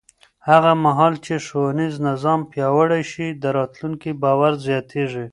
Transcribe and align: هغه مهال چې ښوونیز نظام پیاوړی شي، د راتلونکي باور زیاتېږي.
هغه 0.49 0.71
مهال 0.85 1.13
چې 1.25 1.33
ښوونیز 1.45 1.95
نظام 2.07 2.39
پیاوړی 2.51 3.03
شي، 3.11 3.27
د 3.41 3.43
راتلونکي 3.57 4.11
باور 4.21 4.53
زیاتېږي. 4.67 5.25